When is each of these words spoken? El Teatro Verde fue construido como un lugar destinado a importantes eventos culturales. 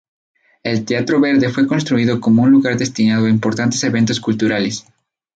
El 0.63 0.83
Teatro 0.85 1.19
Verde 1.21 1.49
fue 1.49 1.67
construido 1.67 2.19
como 2.19 2.41
un 2.41 2.49
lugar 2.49 2.75
destinado 2.75 3.27
a 3.27 3.29
importantes 3.29 3.83
eventos 3.83 4.19
culturales. 4.19 4.83